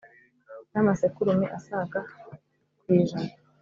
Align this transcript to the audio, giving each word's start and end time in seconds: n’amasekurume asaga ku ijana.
n’amasekurume 0.71 1.45
asaga 1.57 1.99
ku 2.79 2.87
ijana. 3.01 3.33